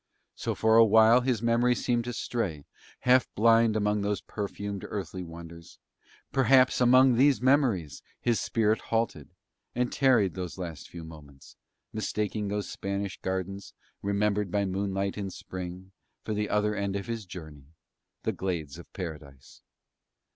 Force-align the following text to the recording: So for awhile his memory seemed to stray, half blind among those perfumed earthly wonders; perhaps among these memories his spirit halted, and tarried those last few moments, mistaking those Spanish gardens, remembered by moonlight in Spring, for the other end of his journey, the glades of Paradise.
So 0.33 0.55
for 0.55 0.77
awhile 0.77 1.21
his 1.21 1.43
memory 1.43 1.75
seemed 1.75 2.05
to 2.05 2.13
stray, 2.13 2.65
half 3.01 3.29
blind 3.35 3.75
among 3.75 4.01
those 4.01 4.19
perfumed 4.21 4.83
earthly 4.89 5.21
wonders; 5.23 5.77
perhaps 6.31 6.81
among 6.81 7.13
these 7.17 7.39
memories 7.39 8.01
his 8.19 8.39
spirit 8.39 8.79
halted, 8.89 9.29
and 9.75 9.93
tarried 9.93 10.33
those 10.33 10.57
last 10.57 10.89
few 10.89 11.03
moments, 11.03 11.55
mistaking 11.93 12.47
those 12.47 12.67
Spanish 12.67 13.21
gardens, 13.21 13.75
remembered 14.01 14.49
by 14.49 14.65
moonlight 14.65 15.19
in 15.19 15.29
Spring, 15.29 15.91
for 16.25 16.33
the 16.33 16.49
other 16.49 16.73
end 16.73 16.95
of 16.95 17.05
his 17.05 17.23
journey, 17.27 17.67
the 18.23 18.31
glades 18.31 18.79
of 18.79 18.91
Paradise. 18.93 19.61